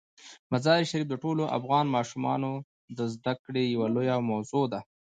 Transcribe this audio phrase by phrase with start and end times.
[0.51, 2.51] مزارشریف د ټولو افغان ماشومانو
[2.97, 4.79] د زده کړې یوه لویه موضوع ده.